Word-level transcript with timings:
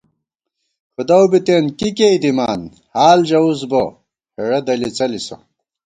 کھُدَؤ 0.95 1.25
بِتېن 1.31 1.65
کی 1.77 1.89
کېئی 1.97 2.17
دِمان، 2.23 2.61
حال 2.95 3.19
ژَوُس 3.29 3.61
بہ 3.71 3.83
ہېڑہ 4.35 4.59
دَلی 4.67 4.89
څَلِسہ 4.97 5.35